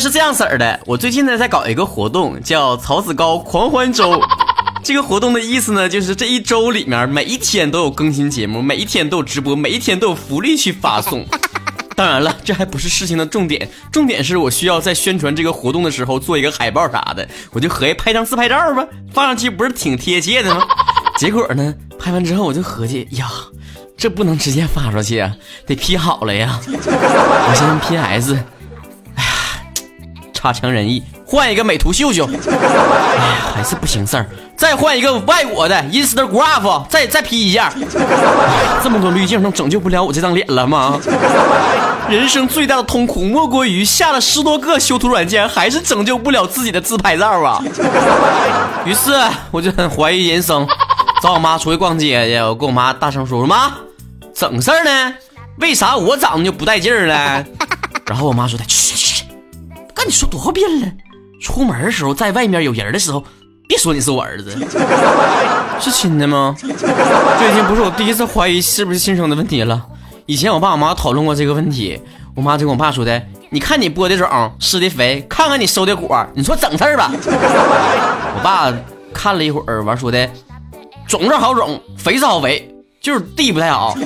[0.00, 4.18] 是这样式儿的，我最近呢在搞一个活动，叫曹子高狂欢周。
[4.82, 11.26] 这个活动的意思呢，就是这一周里面每一天都有更新节目，每一天都有直播，每一天都有福利去发送。
[11.94, 20.66] 当然了，这还不是事情的重点，重点是我需要在宣传这个活动的时候做一个海报啥的，我就合计拍张自拍照吧，放上去不是挺贴切的吗？
[21.18, 23.30] 结果呢，拍完之后我就合计呀，
[23.98, 26.58] 这不能直接发出去啊，得 P 好了呀。
[26.66, 28.38] 我先用 PS，
[30.40, 34.26] 差强人意，换一个美图秀秀，哎呀，还是不行事儿。
[34.56, 37.70] 再换一个外国的 Instagram，再再 P 一下。
[38.82, 40.98] 这么多滤镜能拯救不了我这张脸了吗？
[42.08, 47.62] 人生最大的痛苦莫过于下了十多个修图软件，还是拯救不了自己的自拍照啊。
[48.86, 49.12] 于是
[49.50, 50.66] 我就很怀疑人生，
[51.22, 52.36] 找我妈出去逛街去。
[52.38, 53.72] 我跟我妈大声说：“妈，
[54.34, 55.14] 整事儿呢？
[55.58, 57.44] 为啥我长得就不带劲儿呢？”
[58.08, 59.19] 然后我妈说的：“去
[60.06, 60.92] 去去，跟你说多少遍了，
[61.40, 63.24] 出门的时候在外面有人的时候。”
[63.70, 64.50] 别说你是我儿子，
[65.78, 66.56] 是亲的吗？
[66.60, 69.86] 这已经不是我第一次怀疑是不是亲生的问题了。
[70.26, 72.00] 以前我爸我妈讨论过这个问题，
[72.34, 77.12] 我妈就跟我爸说的：“你看你播的种，施的肥，看看你收的果，你说整事儿吧。
[78.34, 78.74] ”我爸
[79.14, 80.28] 看了一会儿，完说的
[81.06, 83.94] ：“种是好种，肥是好肥，就是地不太好。”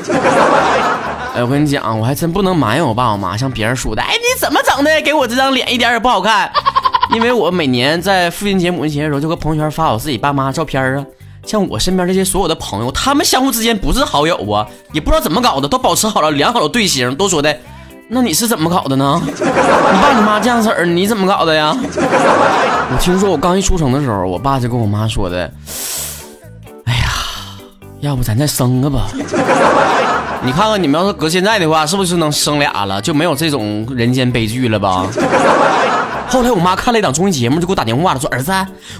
[1.34, 5.00] 哎，我跟你讲，我还真不能埋怨我爸我妈，像别人说的：“哎，你怎么整的？
[5.02, 6.50] 给我这张脸一点也不好看。
[7.12, 11.04] ”因为我每年在父亲节、母亲节的时候，就搁朋友圈发我自己爸妈照片啊。
[11.44, 17.54] 像我身边这些所有的朋友，他们相互之间不是好友啊，也不知道怎么搞的，都保持好了良好的队形，都说的。
[18.08, 19.20] 那你是怎么搞的呢？
[19.26, 21.74] 你爸你妈这样式儿，你怎么搞的呀？
[21.76, 25.50] 我听说我刚一出生的时候，我爸就跟我妈说的。
[28.04, 29.08] 要不咱再生个吧？
[30.44, 33.00] 你看看你们要是搁现在的话，是不是能生俩了？
[33.00, 35.06] 就没有这种人间悲剧了吧？
[36.34, 38.52] 后来我妈看了一档综艺节目，就给我打电话了，说：“儿子，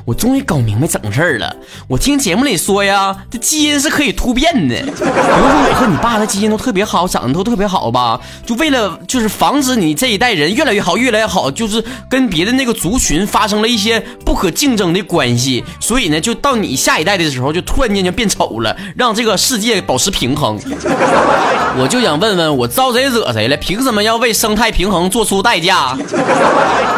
[0.05, 1.56] 我终于搞明白整事儿了。
[1.89, 4.77] 我听节目里说呀，这基因是可以突变的。
[4.77, 8.21] 比如说我和你爸的基因都特别好，长得都特别好吧？
[8.47, 20.56] 就为了就是防止你这一代人越来越好，越来越好，就是跟别的那个族群发生了一些不可竞争的关系，所以呢，就到你下一代的时候，就突然间就变丑了，让这个世界保持平衡。
[21.77, 23.56] 我就想问问，我招谁惹谁了？
[23.56, 25.99] 凭什么要为生态平衡做出代价？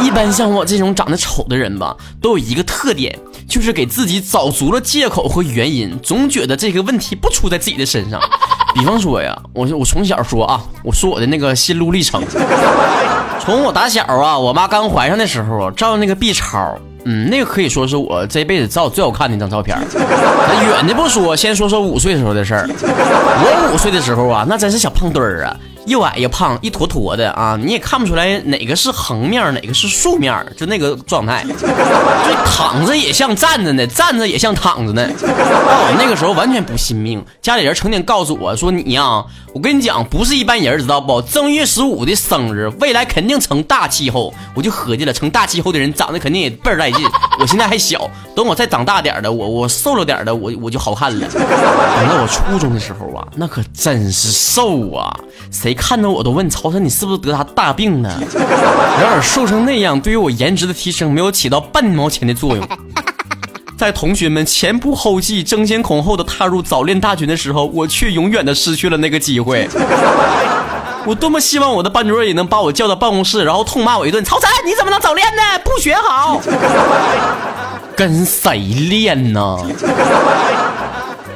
[0.03, 0.26] 一般。
[0.33, 8.21] 像我这种长得丑的人吧，都有一个特点，就是给自己找足了借口和原因，总觉得这个问题不出在自己的身上。
[8.75, 12.23] 比方说呀，我我从小说啊，我说我的那个心路历程。
[13.41, 19.79] 从我打小啊，我妈刚怀上的时候照那个 B 超，嗯，那个可以说是我这辈子照最好看的一张照片。
[19.95, 22.69] 那远的不说，先说说五岁时候的事儿。
[22.69, 25.57] 我五岁的时候啊，那真是小胖墩儿啊。
[25.87, 27.57] 又矮又胖，一坨坨的啊！
[27.61, 35.09] 你也看不出来哪个是横面，哪个是竖面，就那个状态，就躺着也像站着呢，站着也像躺着呢。
[35.23, 41.23] 我那个时候完全不信命，家里人成天告诉我说：“你呀，我跟你讲，不是一般人，知道不？
[41.23, 47.07] 正月十五的生日，未来肯定成大气候。”我就合计了，成大气候的人长得肯定也倍儿带劲。
[47.39, 51.29] 我现在还小，等我再长大点的，我我瘦了点的，我我就好看了。
[51.29, 55.15] 等到我初中的时候啊，那可真是瘦啊，
[55.53, 55.76] 谁？
[55.77, 58.19] 看到我都问曹晨，你是不是得啥大病了？
[58.99, 62.67] 然而瘦成那样，对于我颜值的提升没有起到半毛钱的作用。
[63.79, 69.69] 在同学们前仆后继、争先恐后的踏入早恋大军的时候，我却永远的失去了那个机会。
[71.05, 75.43] 我多么希望我的班主任也能把我叫到办公室，然后痛骂我一顿：“曹晨，你怎么能早恋呢？
[75.63, 76.41] 不学好，
[77.95, 79.59] 跟谁练呢？”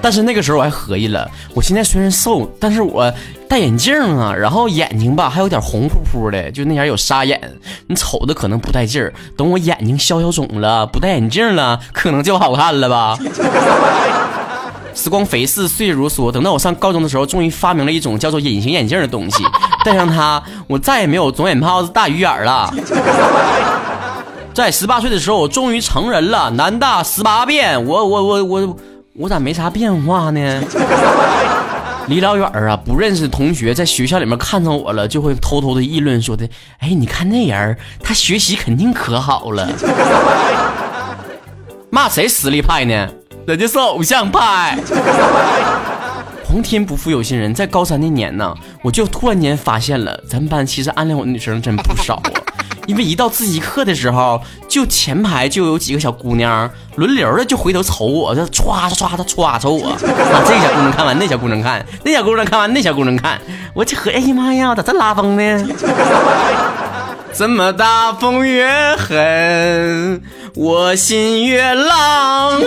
[0.03, 3.13] 但是那个时候我还合计了，我现在虽然瘦，但是我
[3.51, 9.13] 戴眼镜啊，然后眼睛吧还有点红扑扑的，就那点有沙眼，你瞅着可能不带劲儿。
[9.37, 13.19] 等我眼睛消消肿了，不戴眼镜了，可能就好看了吧。
[14.95, 19.43] 时光飞逝，岁月如梭，等到我上高中的时候，终于发明了一种叫做隐形眼镜的东西，
[19.85, 22.73] 戴上它，我再也没有肿眼泡子、大鱼眼了。
[24.55, 28.77] 在十八岁的时候，我终于成人了，男大十八变，我我我我。
[29.17, 30.63] 我咋没啥变化呢？
[32.09, 36.49] 离老远啊，不认识同学在学校里面看着我了，就会偷偷的议论说的
[36.81, 39.69] ：“哎，你看那人，他学习肯定可好了。
[41.91, 43.09] ”骂谁实力派呢？
[43.47, 44.79] 人家是偶像派。
[46.45, 48.53] 皇天不负有心人，在高三那年呢，
[48.83, 52.21] 我就突然间发现了，咱们班其实暗恋我的女生真不少。
[52.87, 59.91] 因为一到自习课的时候，就前排就有几个小姑娘轮流的就回头瞅我，就唰唰的唰瞅我。
[59.91, 59.97] 啊，
[60.45, 63.41] 这小姑娘看完，那小姑娘看，那小姑娘看完，那小姑娘看，
[63.75, 65.67] 我这合哎呀妈呀，咋这拉风呢？
[67.33, 70.21] 这么大风越狠，
[70.57, 72.61] 我心越浪。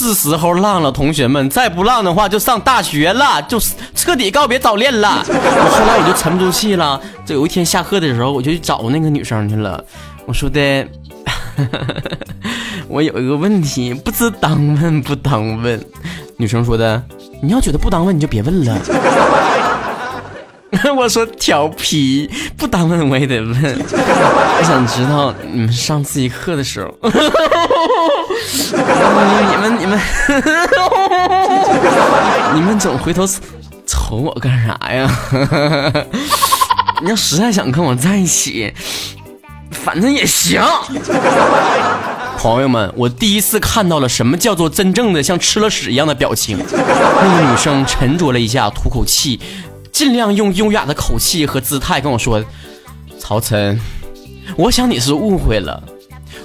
[0.00, 3.60] 是时候浪了，同学们，再不浪的话就上大学了，就
[3.94, 5.22] 彻底告别早恋了。
[5.28, 9.84] 我后来我就沉不住气了，这有一天下课的时候，我就去找那个女生去了。
[10.24, 10.86] 我说的，
[12.88, 15.78] 我有一个问题，不知当问不当问。
[16.38, 17.02] 女生说的，
[17.42, 18.78] 你要觉得不当问，你就别问了。
[20.96, 23.52] 我说调皮，不当问我也得问。
[23.52, 26.94] 我想知道你们上自习课的时候，
[32.54, 33.26] 你们总回头
[33.86, 35.10] 瞅我干啥呀？
[37.02, 38.72] 你要实在想跟我在一起，
[39.70, 40.60] 反正也行。
[42.38, 46.58] 朋友们，我第一次看到了什么叫做真正的像吃了屎一样的表情。
[46.58, 49.40] 那个女生沉着了一下，吐口气。
[49.92, 52.42] 尽量用优雅的口气和姿态跟我说
[53.18, 53.78] ：“曹晨，
[54.56, 55.82] 我想你是误会了。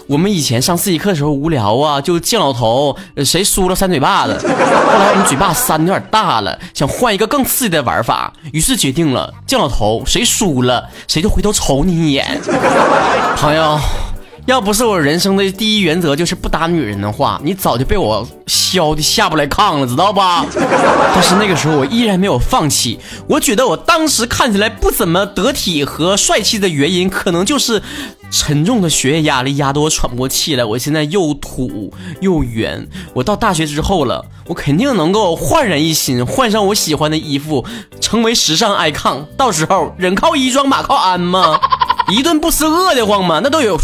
[0.07, 4.34] 我们以前上自习课的时候无聊啊，就敬老头，谁输了扇嘴巴子。
[4.46, 12.40] 后来我们嘴巴扇的有点大了，想换一个更刺激的玩法，于是决定了敬老头，谁输了谁就回头瞅你一眼。
[13.36, 13.80] 朋友。”
[14.45, 20.45] 要不是我人生的第一原则就是不打女人的话，你早就被我削的下不来炕了，知道吧？
[20.53, 23.00] 但是那个时候我依然没有放弃。
[23.27, 27.81] 我觉得我当时看起来不怎么得体和帅气的原因，可能就是
[28.30, 30.63] 沉重的学业压力压得我喘不过气来。
[30.63, 31.91] 我现在又土
[32.21, 32.88] 又圆。
[33.15, 37.65] 我到大学之后了，我肯定能够焕然一新，换上我喜欢的衣服，
[38.00, 39.25] 成为时尚 icon。
[39.36, 41.59] 到时候人靠衣装，马靠鞍嘛？
[42.13, 43.41] 一顿不吃饿得慌吗？
[43.44, 43.75] 那都有。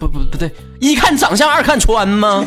[0.00, 0.50] 不不不对，
[0.80, 2.42] 一看长相，二看穿吗？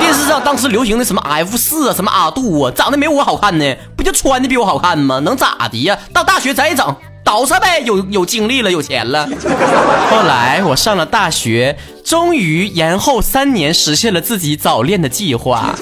[0.00, 5.20] 电视上当时流行的什么 F 四啊，什么阿杜啊，长得没我好看呢，不就穿的比我好看吗？
[5.20, 5.96] 能咋的呀？
[6.12, 9.28] 到大学再整，倒饬呗，有有精力了，有钱了。
[10.10, 15.72] 后来我上了大学，终于延后三年实现了自己早恋的计划。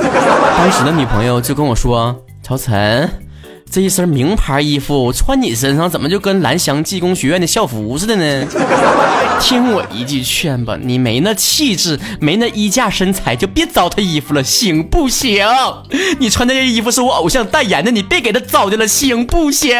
[0.58, 3.10] 当时的女朋友就跟我说：“曹晨。”
[3.72, 8.46] 这一身名牌衣服穿你身上，怎么就跟蓝翔技工学院的校服似的呢？
[9.40, 15.42] 听我一句劝吧，你没那气质，没那衣架身材，就别糟蹋衣服了，行不行？
[16.18, 19.74] 你穿那件衣服是我偶像代言的，你别给他糟践了，行不行？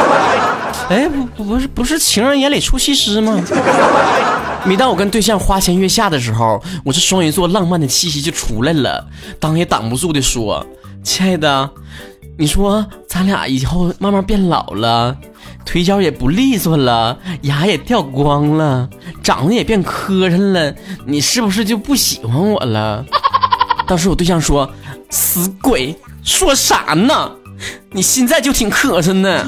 [0.88, 3.38] 哎，不不不是不是情人眼里出西施吗？
[4.64, 9.06] 每当我跟对象花前月下的时候，我这双鱼座浪漫的气息就出来了，
[9.38, 10.66] 挡也挡不住的说
[11.04, 11.70] ：“亲爱的。”
[12.40, 15.14] 你说咱俩以后慢慢变老了，
[15.66, 18.88] 腿脚也不利索了，牙也掉光了，
[19.22, 20.72] 长得也变磕碜了，
[21.04, 23.04] 你是不是就不喜欢我了？
[23.86, 24.66] 当时我对象说
[25.10, 27.30] ：“死鬼，说啥呢？
[27.90, 29.44] 你现在就挺磕碜呢，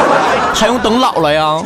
[0.52, 1.62] 还用等老了呀？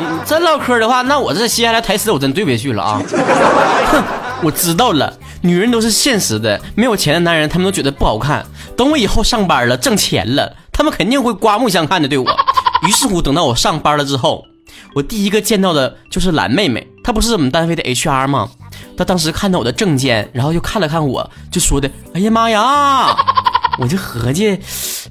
[0.00, 3.00] 你真唠嗑的话，那我这接下来台词我真对不下去了啊！
[3.86, 4.02] 哼，
[4.42, 8.46] 我知道了。”女人都是现实的，没有钱的男人他们都觉得不好看。
[8.74, 12.26] 等我以后上班了，挣钱了，他们肯定会刮目相看的对我。
[12.88, 14.46] 于是乎，等到我上班了之后，
[14.94, 18.48] 我第一个见到的就是蓝妹妹，她不是我们单位的 HR 吗？
[18.96, 23.14] 她当时看到我的证件，然后又看了看我，就说的：“哎呀妈呀！”
[23.78, 24.58] 我就合计，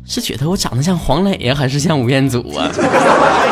[0.08, 2.68] 是觉得我长得像黄磊呀，还是像吴彦祖啊？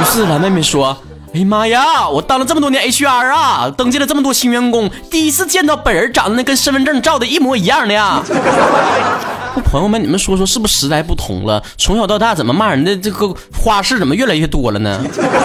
[0.02, 0.98] 于是蓝妹妹说。
[1.34, 2.10] 哎呀妈呀！
[2.10, 8.22] 我当了这么多年 HR 啊，登记了这么多新员工，第一次见到本人长得那跟身份证照的一模一样的呀！
[9.56, 11.64] 不，朋友们，你们说说是不是时代不同了？
[11.78, 15.02] 从小到大怎么骂人的这个花式怎么越来越多了呢？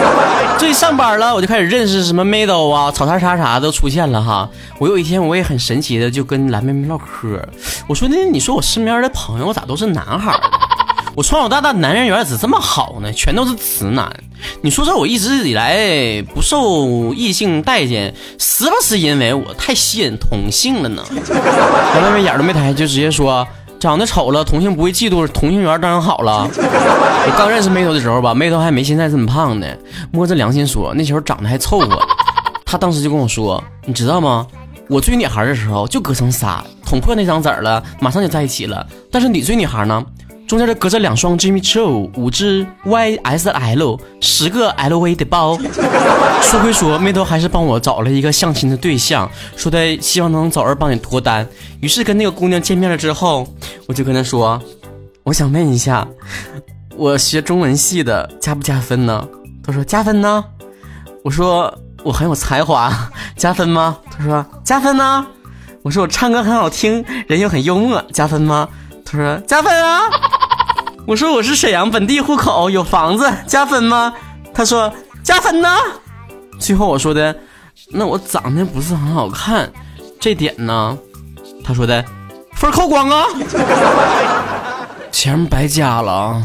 [0.59, 4.49] 这一上班了，我就开始认识什么妹豆啊、草叉叉啥都出现了哈。
[4.79, 7.41] 我有一天我也很神奇的就跟蓝妹妹唠嗑，
[7.87, 10.37] 我说那你说我身边的朋友咋都是男孩？
[11.15, 13.09] 我从小到大男人缘咋这么好呢？
[13.13, 14.11] 全都是直男。
[14.61, 21.03] 你说说，我一直以来不受异性待见，是不是因为我太吸引同性了呢？
[21.25, 23.47] 小妹妹眼都没抬就直接说，
[23.79, 26.49] 长得丑了，同性不会嫉妒，同性缘当然好了。
[26.55, 29.67] 我 刚认识妹头的时候吧，妹头还没现在这么胖呢。
[30.11, 31.99] 摸着良心说，那时候长得还凑合。
[32.65, 34.45] 她当时就跟我说，你知道吗？
[34.89, 38.87] 我追女孩的时候就隔层纱，捅破那张纸了，马上就在一起了。
[39.11, 40.01] 但是你追女孩呢？
[40.47, 45.57] 中间这隔着两双 Jimmy Choo，五只 YSL，十个 LV 的包。
[46.41, 51.45] 说归说，妹头还是帮我找了一个相亲的对象，说的希望能早日帮你脱单。
[51.81, 53.45] 于是跟那个姑娘见面了之后，
[53.87, 54.61] 我就跟她说，
[55.23, 56.07] 我想问一下，
[56.95, 59.27] 我学中文系的加不加分呢？
[59.61, 60.41] 她说加分呢。
[61.25, 63.97] 我说我很有才华，加分吗？
[64.09, 65.27] 她说加分呢。
[65.83, 68.69] 我说我唱歌很好听，人又很幽默，加分吗？
[69.03, 69.99] 她说加分啊。
[71.07, 74.13] 我说我是沈阳本地户口，有房子，加分吗？
[74.53, 74.91] 他说
[75.23, 75.73] 加分呢。
[76.59, 77.33] 最后我说的，
[77.91, 79.71] 那我长得不是很好看，
[80.19, 80.97] 这点呢，
[81.63, 82.03] 他说的
[82.55, 83.25] 分扣光啊。
[85.09, 86.43] 钱白加了啊！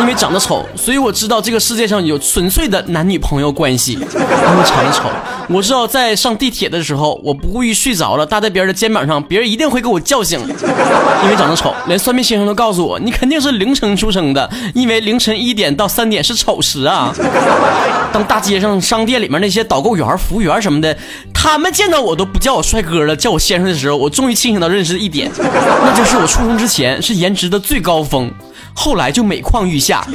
[0.00, 3.92] 因为长得丑，所以我知道这个世界上有纯粹的男女朋友关系。
[3.92, 5.04] 因为长得丑，
[5.48, 10.38] 我知道在上地铁的时候，我不故意睡着了，搭在别人的肩膀上，别人一定会给我叫醒。
[11.24, 17.12] 因为长得丑，连算命先生都告诉我，你肯定是凌晨出生的，因为凌晨一点到三点是丑时啊。
[18.12, 20.96] 当大街上、商店里面那些导购员、服务员什么的，
[21.34, 28.30] 他们见到我都不叫我帅哥了，叫我先生的时候，我终于清醒到认识一点，那就是我出生之前是颜值的最高峰，
[28.76, 30.06] 后来就每况愈下。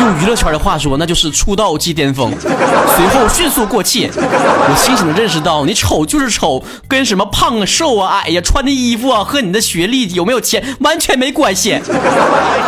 [0.00, 4.08] 用娱乐圈的话说，那就是出道即巅峰，随后迅速过气。
[4.14, 11.80] 我清醒的认识到，你丑就是丑，跟什么胖啊、瘦啊、矮呀、穿的衣服啊和你的学历有没有钱完全没关系。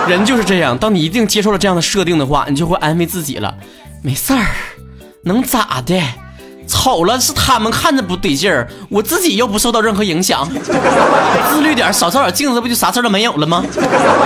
[0.08, 3.54] 人就是这样，当你一定接受了这样的设定的话，你就会安慰自己了。
[4.02, 4.46] 没事儿，
[5.22, 6.00] 能咋的？
[6.66, 10.48] 丑了是他们看着不对劲儿，我自己又不受到任何影响。
[11.50, 13.64] 自律点，少照点镜子，不就啥事都没有了吗？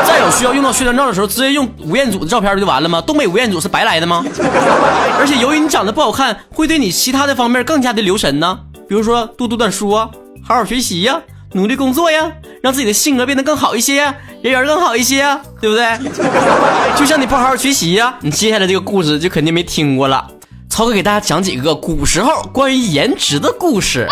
[0.06, 3.00] 再有需要用到宣传照的时候，直接用吴彦祖的照片不就完了吗？
[3.00, 4.24] 东北吴彦祖是白来的吗？
[5.18, 8.58] 而且由于你长得不好看，会对你其他的方面更加的留神呢。
[8.88, 10.08] 比如说多读点书啊，
[10.42, 11.20] 好好学习呀，
[11.52, 12.32] 努力工作呀，
[12.62, 15.98] 让自己的性格变得更好一些呀，人缘更好一些呀，对不对？
[16.96, 20.26] 就像你不好好学习呀，你接下来这个故事就肯定没听过了。
[20.70, 24.08] 曹哥给大家讲几个古时候关于颜值的故事。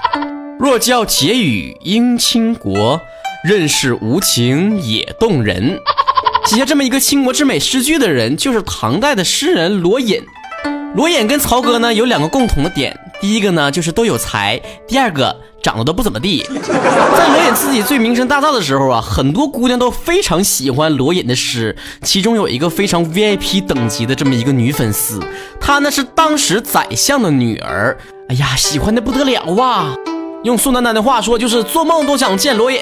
[0.58, 2.98] 若教解语应倾国，
[3.44, 5.78] 任是无情也动人。
[6.46, 10.20] 写下这么一个倾国之美诗句的人，就是唐代的诗人罗隐。
[10.96, 16.46] 罗隐跟曹哥呢有两个共同的点，第一个呢就是都有才，第二个长得都不怎么地。
[17.16, 25.20] 在罗隐自己最名声大噪的时候啊，很多姑娘都非常喜欢罗隐的诗，其中有一个非常 VIP 等级的这么一个女粉丝，
[25.60, 27.98] 她呢是当时宰相的女儿，
[28.28, 29.94] 哎呀，喜欢的不得了啊！
[30.44, 32.80] 用宋丹丹的话说，就是做梦都想见罗隐，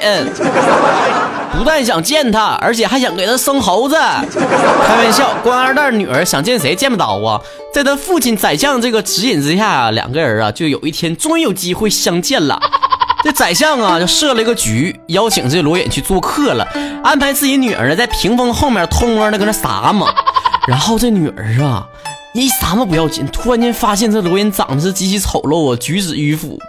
[1.57, 3.95] 不但想见他，而且还想给他生猴子。
[3.95, 7.41] 开玩笑，官二代女儿想见谁见不着啊？
[7.77, 12.59] 在他父亲宰相这个指引之下啊，两个人啊，就有一天终于有机会相见了。
[13.23, 16.67] 这宰相啊，就设了一个局，邀请这罗隐去做客了，
[17.03, 20.07] 安排自己女儿呢在屏风后面偷摸的搁那撒嘛。
[20.67, 21.87] 然后这女儿啊，
[22.33, 26.59] 一撒嘛不要紧，突然间发现这罗隐长得是极其丑陋啊，举止迂腐。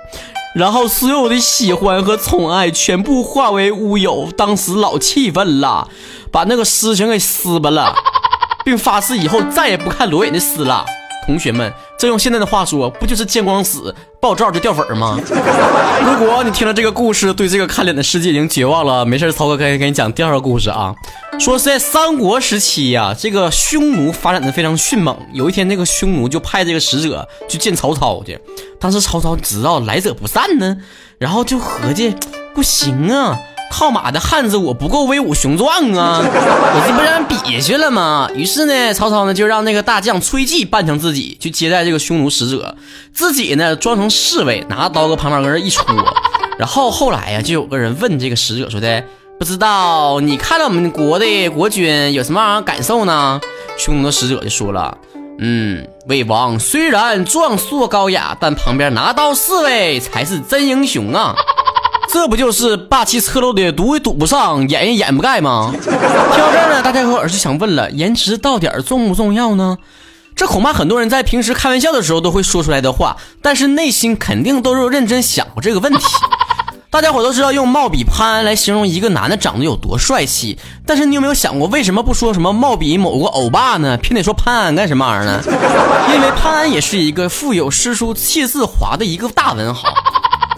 [0.54, 5.88] 然后所有的喜欢和宠爱全部化为乌有，当时老气愤了，
[6.30, 7.96] 把那个诗全给撕巴了，
[8.62, 10.84] 并发誓以后再也不看罗隐的诗了。
[11.28, 15.20] 同学们，这用现在的话说，不就是见光死、爆照就掉粉吗？
[16.02, 20.94] 如果你听了这个故事，对这个看脸的世界已经绝望了，没事，曹哥可以给你讲第二个故事啊。
[21.38, 25.14] 说是在三国时期呀，这个匈奴发展的非常迅猛。
[25.34, 28.40] 有一天，这个匈奴就派这个使者去见曹操去。
[28.80, 30.78] 当时曹操知道来者不善呢，
[31.18, 32.16] 然后就合计，
[32.54, 33.38] 不行啊。
[33.70, 38.28] 套马的汉子我不够威武雄壮啊， 我这不让人比去了吗？
[38.34, 42.76] 于是呢，曹操呢就让那个大将崔季扮成自己去接待这个匈奴使者，
[43.12, 45.84] 自己呢装成侍卫，拿刀搁旁边搁那一戳。
[46.58, 49.04] 然后后来呀，就有个人问这个使者说的，
[49.38, 53.40] 不知道你看了我们国的国君有什么样感受呢？
[53.76, 54.98] 匈奴的使者就说了，
[55.38, 61.34] 嗯，魏王虽然壮硕高雅，但旁边拿刀侍卫才是真英雄啊。
[62.10, 65.72] 这不就是霸气侧漏的堵也堵不上，掩也掩不盖吗？
[65.82, 69.76] 听到这儿呢，大家伙儿就想问了：颜值到底重不重要呢？
[70.34, 76.04] 这恐怕很多人在平时开玩笑的时候都会说出来的话，但是内心肯定都是认真想过这个问题。
[76.90, 83.98] 大家伙都知道用貌比潘安来形容一个男的长得有多帅气，但是你有没有想过，为什么不说什么貌比某个欧巴呢？
[83.98, 85.42] 偏得说潘安干什么玩意儿呢？
[86.14, 89.92] 因为潘安也是一个富有诗书气自华的一个大文豪。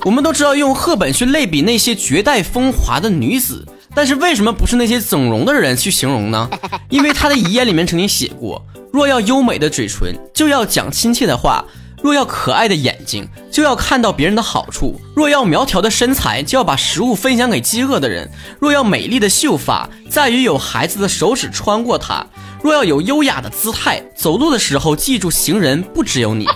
[0.02, 6.48] 我们都知道用赫本去类比那些绝代风华的女子，但是为什么不是那些整容的人去形容呢？
[6.88, 11.62] 因为他的遗言里面曾经写过：若要优美的嘴唇，就要讲亲切的话；
[12.02, 18.26] 若要可爱的眼睛，就要看到别人的好处；若要苗条的身材，就要把食物分享给饥饿的人；
[18.58, 22.24] 若要美丽的秀发，在于有孩子的手指穿过它；
[22.62, 26.46] 若要有优雅的姿态，走路的时候记住行人不只有你。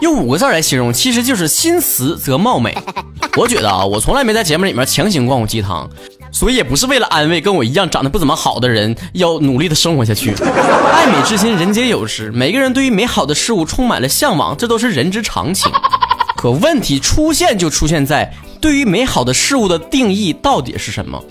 [0.00, 2.76] 用五个字来形容，其实就是心慈则貌美。
[3.36, 5.88] 我觉得啊，我从来没在节目里面强行灌过鸡汤，
[6.30, 10.34] 所以也不是为了安慰跟我一样长得不怎么好的人，要努力的生活下去。
[10.34, 12.30] 爱美之心，人皆有之。
[12.30, 15.72] 每个人对于美好的事物充满了向往，这都是人之常情。
[16.36, 21.22] 可问题出现就出现在对于美好的事物的定义到底是什么？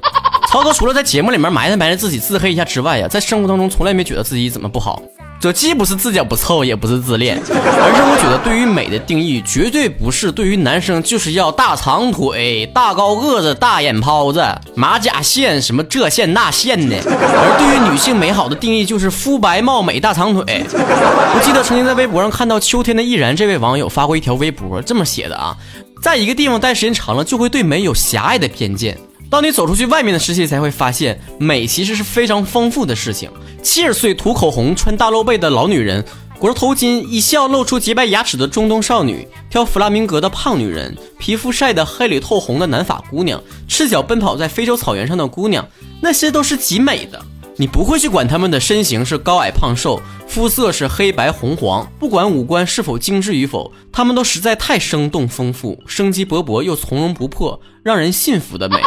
[0.48, 5.02] 曹哥除了在节目里面埋汰埋汰自己、自黑一下之外呀，在生活当中从来没觉得自己怎么不好。
[5.46, 20.66] 这既不是自脚不臭，也不是自恋，而是我觉得对于美的定义，绝对不是对于男生就是要大长腿、大高个子、大眼泡子、马甲线什么这线那线的，而对于女性美好的定义就是肤白貌美、大长腿。
[20.74, 25.56] 我记得曾经在微博上看到秋天的易然这位网友发过一条微博，这么写的啊，
[26.02, 28.98] 在一个地方待时间长了，就会对美有狭隘的偏见。
[29.36, 33.30] 当你走出去外面的世界，才会发现美其实是非常丰富的事情。
[33.62, 36.02] 七十岁涂口红、穿大露背的老女人，
[36.40, 45.68] 裹着头巾一笑露出洁白牙齿的中东少女，跳弗拉明戈的胖女人，皮肤晒得黑里透红的南法姑娘，赤脚奔跑在非洲草原上的姑娘，
[46.00, 47.22] 那些都是极美的。
[47.58, 58.78] 你不会去管她们的身形是高矮胖瘦，肤色是黑白红黄，不管五官是否精致与否，她们都实在太生动丰富、生机勃勃又从容不迫，让人信服的美。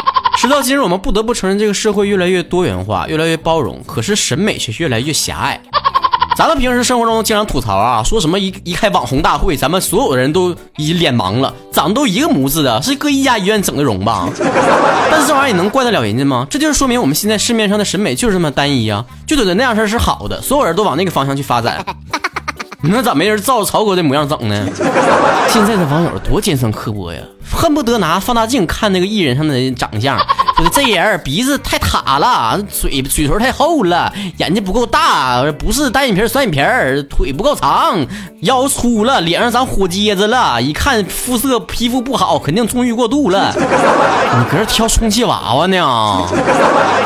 [0.41, 5.59] 时到今日，我们不得不承认，这个社会越来越多元化，越来越包容，可是审美却越来越狭隘。
[6.37, 14.29] 咱们平时生活中经常吐槽啊，说什么一一开网红大会，咱们所有人都一脸盲了，长得都一个模子的，是搁一家医院整的容吧？
[15.11, 16.47] 但是这玩意儿也能怪得了人家吗？
[16.49, 21.85] 这就是说明我们现在市面上的审美就是这么单一啊，就觉得那样事儿是好的，所有人都往那个方向去发展。
[22.83, 24.65] 那咋没人照着曹哥的模样整呢？
[25.49, 27.19] 现在的网友多尖酸刻薄呀，
[27.51, 30.17] 恨不得拿放大镜看那个艺人上的长相，
[30.57, 38.05] 就是这人鼻子太塌了，嘴嘴唇太厚了，眼睛不够大，不是单眼皮双眼皮儿，腿不够长，
[38.41, 43.53] 腰粗了，脸上长火疖子了，一看肤色皮肤不好，肯定纵欲过度了。
[43.57, 45.75] 你搁这挑充气娃娃呢？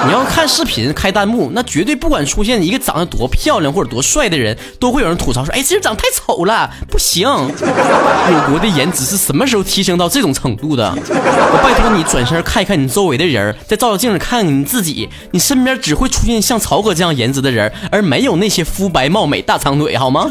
[0.05, 10.93] 你要看视频开弹幕，那绝对不管出现一个长得多漂亮或者多帅的人，都会有人吐槽说：“哎，其实长太丑了，不行。”我国的颜值是什么时候提升到这种程度的？
[10.95, 20.29] 我拜托你转身看一看你周围的人，再照照镜子看看你自己，你身边只会出现像曹哥这样颜值的人，而没有那些肤白貌美、大长腿，好吗？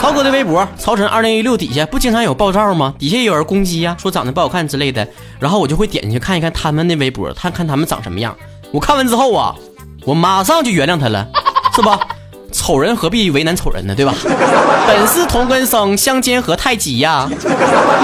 [0.00, 2.94] 曹哥的微博曹晨二零一六底下不经常有爆照吗？
[2.98, 5.06] 底下有人攻击呀，说长得不好看之类的，
[5.38, 8.34] 然后我就会点进去看一看他们的微博，看看他们长什么样。
[8.72, 9.54] 我看完之后啊，
[10.04, 11.26] 我马上就原谅他了，
[11.74, 11.98] 是吧？
[12.52, 13.94] 丑人何必为难丑人呢？
[13.94, 14.14] 对吧？
[14.86, 17.28] 本是同根生，相煎何太急呀！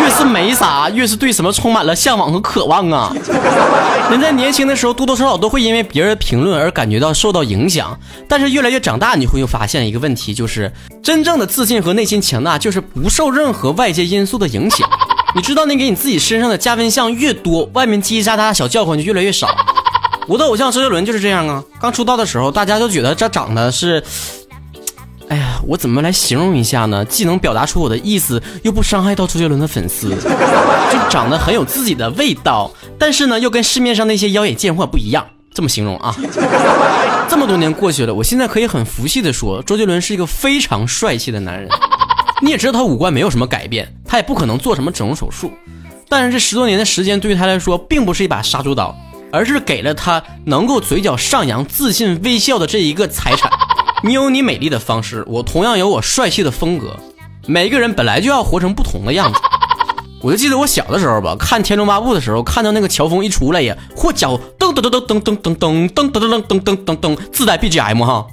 [0.00, 3.12] 越是没啥，越是对什么充满了向往和渴望啊！
[4.10, 7.98] 人在年轻的时候，多多少少都会因为别人的评论而感觉到受到影响。
[8.28, 14.88] 但是越来越长大，你会又发现一个问题，就是真正的自信和内心强大，就是不受任何外界因素的影响。
[15.34, 19.48] 你知道，你给你自己身上的加分项越多，外面叽叽喳喳小叫唤就越来越少。
[20.28, 21.62] 我的偶像周杰伦就是这样啊！
[21.80, 24.02] 刚出道的时候，大家都觉得这长得是，
[25.28, 27.04] 哎呀，我怎么来形容一下呢？
[27.04, 30.10] 既能表达出我的意思，又不伤害到周杰伦的粉丝，
[30.90, 35.24] 就长得很有自己的味道，但是呢，又跟市面上那些妖冶贱货不一样。
[35.54, 36.14] 这么形容啊？
[37.28, 41.68] 这么多年过去了，我现在可以很服气的说，周杰伦是一个非常帅气的男人。
[42.42, 45.50] 你也知道他五官没有什么改变，他也不可能做什么整容手术，
[46.08, 48.94] 但是这十多年的时间对于他来说，并不是一把杀猪刀。
[49.32, 53.50] 而是给了他能够嘴角上扬、自信微笑的这一个财产。
[54.04, 56.96] 你有你美丽的方式，我同样有我帅气的风格。
[57.46, 59.38] 每个人本来就要活成不同的样子。
[60.22, 68.26] 我就记得我小的时候吧，看《天龙八部》的时候，看到那个乔峰一出来呀，嚯家伙，噔噔噔噔噔噔噔噔噔噔噔噔噔噔噔，自带 BGM 哈，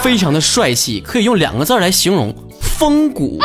[0.00, 2.34] 非常的帅气，可以用两个字来形容。
[2.78, 3.38] 风骨，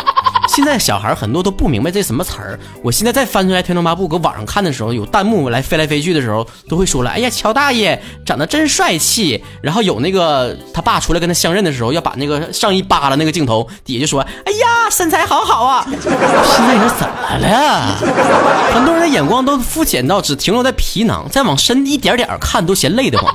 [0.49, 2.59] 现在小孩很多都不明白这什么词儿。
[2.83, 15.87] 我现在再翻出来《天龙八部》，搁网上看的时候，有弹幕来飞来飞去的时候，都会说了：“哎呀，乔大爷长得真帅气。”然后有那个他爸出来跟他相认的时候，要把那个上衣扒了，那个镜头底下就说：“哎呀，身材好好啊。
[15.87, 17.95] ”现在人怎么了？
[18.73, 23.33] 很多人的眼光都肤浅到只停留在皮囊，再往深一点点看都嫌累得慌。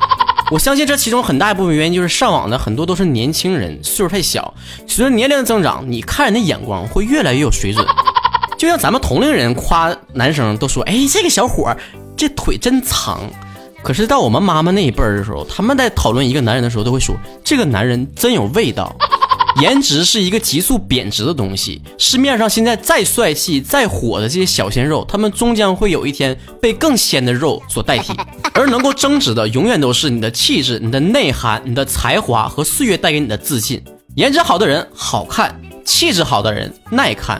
[0.50, 4.54] 我相信这其中很大一部分原因就是上网的很多都是年轻人，岁数太小。
[4.86, 7.84] 随着年龄的增长，你看人的眼光会越来越有水准。
[8.56, 11.76] 就像咱们同龄人夸男生都说：“哎，这个小伙儿
[12.16, 13.20] 这腿真长。”
[13.82, 18.94] 可是到我们妈妈那一辈儿的时候，他们在讨论一个男人的时候都会说：“这个男人真有味道。”
[19.60, 28.12] 颜值是一个急速贬值的东西，市面上现在再帅气、再火的这些小鲜肉，他们终将会有一天被更鲜的肉所代替，
[28.52, 33.82] 而能够增值的，永远都是你的气质、你的内涵、你的才华和岁月带给你的自信。
[34.16, 37.38] 颜值好的人好看，气质好的人耐看。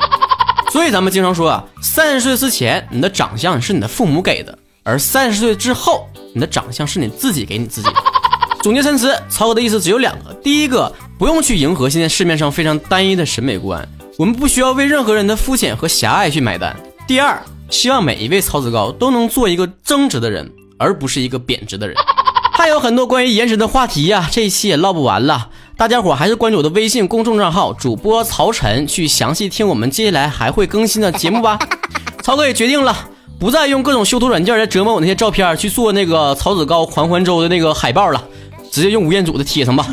[0.73, 7.95] 所以咱们经常说啊，三十岁之前你的长相是你的父母给的，而三十岁之后你的长相是你自己给你自己的。
[8.63, 10.91] 总结陈词，曹哥的意思只有两个：第一个。
[11.19, 16.77] 不用去迎合现在市面上非常单一的审美观，我们不需要为任何人的肤浅和狭隘去买单。
[17.09, 21.97] 第二，希望每一位曹子高都能做一个正直的人，而不是一个贬值的人。
[22.53, 25.49] 还有很多关于颜值的话题呀，这一期也唠不完了。
[25.79, 31.59] 大家伙还是关注我的微信公众账号主播曹晨，去详细听我们接下来还会更新的节目吧。
[32.23, 32.95] 曹哥也决定了。
[33.39, 38.23] 不再用各种修图软件来折磨我那些照片去做那个曹子高狂欢周的那个海报了。
[38.77, 39.87] 直接用吴彦祖的贴上吧。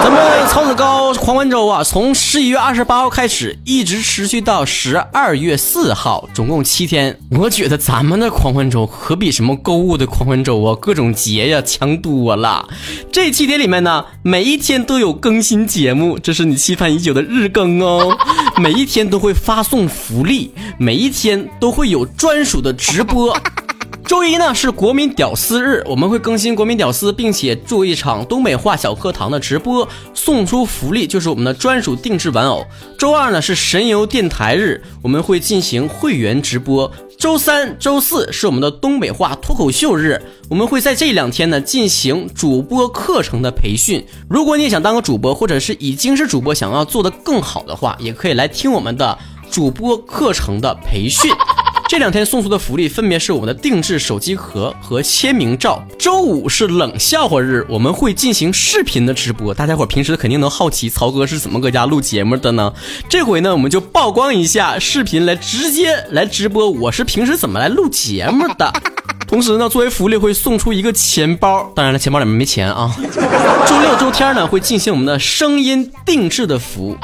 [0.00, 7.18] 咱们曹子高狂欢周啊，从十一月二十八号开始，一直持续到十二月四号，总共七天。
[7.32, 12.68] 我觉得咱们的狂欢周可比什么购物的狂欢周啊，各种节呀强多了。
[13.10, 18.16] 这七天里面呢，每一天都有更新节目，这是你期盼已久的日更哦。
[18.56, 23.36] 每一天都会发送福利，每一天都会有专属的直播。
[24.08, 32.66] 周一呢是国民屌丝日，我们会更新国民屌丝，并且做一场东北话小课堂的直播，送出福利，就是我们的专属定制玩偶。
[32.96, 36.90] 周二呢是神游电台日，我们会进行会员直播。
[37.18, 40.18] 周三、周四是我们的东北话脱口秀日，
[40.48, 44.02] 我们会在这两天呢进行主播课程的培训。
[44.26, 49.18] 如果你也想当个主播，或者是已经是主播，想要做得更好的话，也可以来听我们的
[49.50, 51.30] 主播课程的培训。
[51.88, 55.82] 这两天送出的福利分别是我们的定制手机壳和签名照。
[55.98, 59.54] 周五是冷笑话日，我们会进行视频的直播。
[59.54, 62.70] 大家伙平时肯定能好奇曹哥是怎么搁家录节目的呢？
[63.08, 68.70] 这回呢，我们就曝光一下视频来直接来直播，我是平时怎么来录节目的。
[69.26, 72.94] 同时呢，作为福利会送出一个钱包，当然了，钱包里面没钱啊。
[73.66, 76.98] 周六周天呢，会进行我们的声音定制的服务。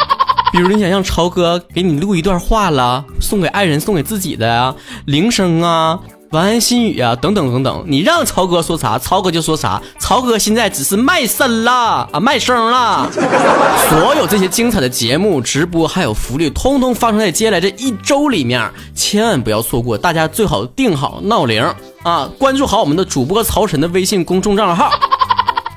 [0.55, 4.73] 比如你想让曹哥给你录一段话了，送给爱人、送给自己的呀，
[5.05, 5.99] 铃声啊、
[6.31, 9.83] 晚安心语啊，等等等等，你让曹哥说啥，曹哥就说啥。
[9.99, 13.11] 曹哥现在只是卖身了啊，卖声了。
[13.90, 19.99] 所有这些精彩的节目、直播还有福利，通通发生在接下来这一周里面，千万不要错过。
[19.99, 21.69] 大家最好定好闹铃
[22.05, 24.93] 啊，关注好我们的主播曹晨的微信公众账号。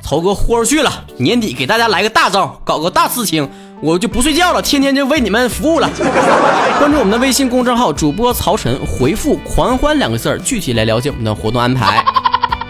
[0.08, 3.50] 曹哥豁出去了，年底给大家来个大招，搞个大事情。
[3.82, 5.90] 我就不睡觉了，天天就为你们服务了。
[6.80, 12.02] 关注我们的微信公众号主播曹晨，回复“狂欢”两个字儿，具体来了解我们的活动安排。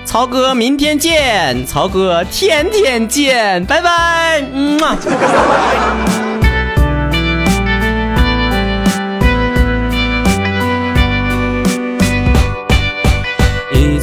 [0.03, 1.63] 曹哥，明天见！
[1.67, 3.63] 曹哥，天天见！
[3.67, 4.43] 拜拜！
[4.51, 4.97] 嗯啊。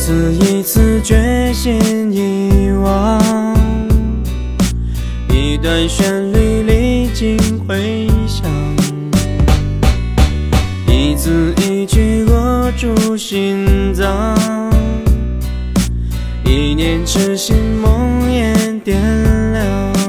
[0.05, 3.57] 一次一次决心遗忘，
[5.31, 7.09] 一段旋律历。
[7.14, 8.45] 尽回响，
[10.87, 14.37] 一字一句握住心脏，
[16.45, 19.01] 一念痴心梦魇点
[19.55, 20.04] 亮。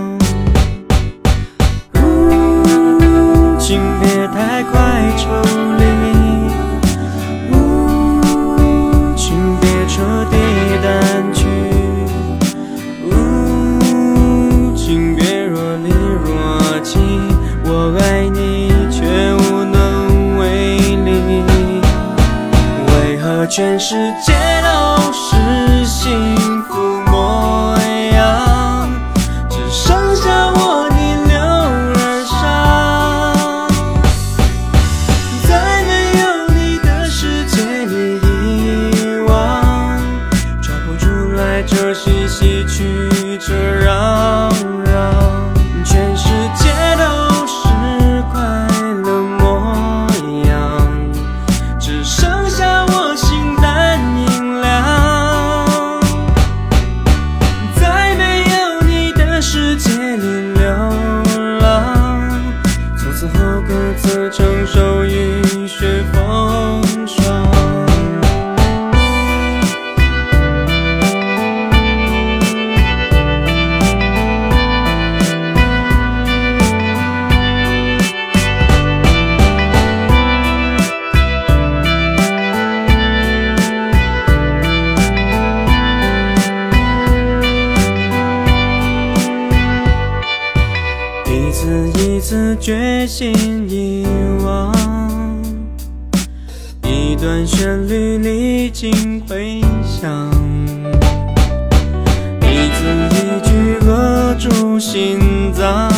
[105.17, 105.89] 心脏，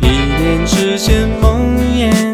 [0.00, 2.27] 一念实现梦魇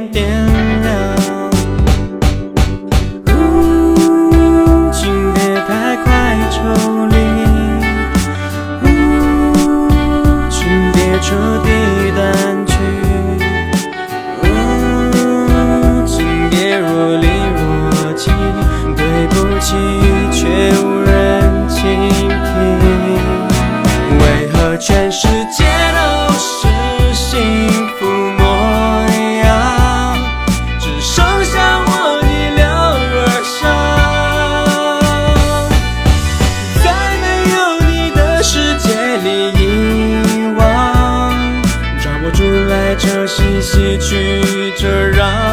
[44.77, 45.44] 这让。